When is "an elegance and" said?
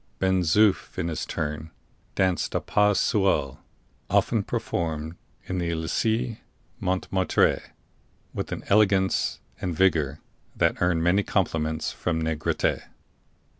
8.51-9.75